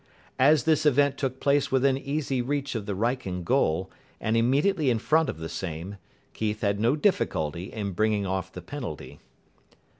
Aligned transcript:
As 0.39 0.63
this 0.63 0.83
event 0.87 1.15
took 1.15 1.39
place 1.39 1.71
within 1.71 1.95
easy 1.95 2.41
reach 2.41 2.73
of 2.73 2.87
the 2.87 2.95
Wrykyn 2.95 3.43
goal, 3.43 3.91
and 4.19 4.35
immediately 4.35 4.89
in 4.89 4.97
front 4.97 5.29
of 5.29 5.37
the 5.37 5.47
same, 5.47 5.97
Keith 6.33 6.61
had 6.61 6.79
no 6.79 6.95
difficulty 6.95 7.71
in 7.71 7.91
bringing 7.91 8.25
off 8.25 8.51
the 8.51 8.63
penalty. 8.63 9.19